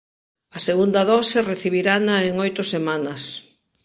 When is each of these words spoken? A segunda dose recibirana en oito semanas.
A 0.57 0.59
segunda 0.67 1.01
dose 1.11 1.39
recibirana 1.51 2.15
en 2.27 2.33
oito 2.45 2.61
semanas. 2.73 3.21